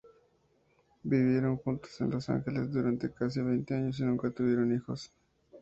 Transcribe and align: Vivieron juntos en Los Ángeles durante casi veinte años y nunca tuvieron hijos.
Vivieron 1.03 1.57
juntos 1.57 2.01
en 2.01 2.09
Los 2.09 2.27
Ángeles 2.27 2.71
durante 2.71 3.11
casi 3.11 3.39
veinte 3.39 3.75
años 3.75 3.99
y 3.99 4.03
nunca 4.03 4.31
tuvieron 4.31 4.73
hijos. 4.73 5.11